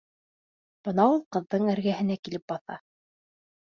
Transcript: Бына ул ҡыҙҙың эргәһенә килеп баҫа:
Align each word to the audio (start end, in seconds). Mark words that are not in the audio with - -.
Бына 0.87 1.05
ул 1.13 1.23
ҡыҙҙың 1.37 1.71
эргәһенә 1.77 2.21
килеп 2.25 2.51
баҫа: 2.57 2.85